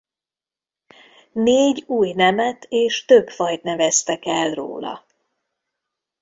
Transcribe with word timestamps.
Négy 1.31 1.83
új 1.87 2.13
nemet 2.13 2.65
és 2.69 3.05
több 3.05 3.29
fajt 3.29 3.63
neveztek 3.63 4.25
el 4.25 4.51
róla. 4.53 5.05